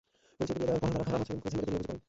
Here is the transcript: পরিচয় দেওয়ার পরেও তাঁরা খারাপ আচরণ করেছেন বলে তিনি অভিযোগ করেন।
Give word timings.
পরিচয় 0.37 0.59
দেওয়ার 0.61 0.79
পরেও 0.83 0.91
তাঁরা 0.95 1.05
খারাপ 1.09 1.21
আচরণ 1.23 1.39
করেছেন 1.41 1.57
বলে 1.59 1.65
তিনি 1.65 1.75
অভিযোগ 1.79 1.87
করেন। 1.87 1.99